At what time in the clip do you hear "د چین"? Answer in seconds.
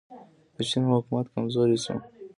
0.55-0.83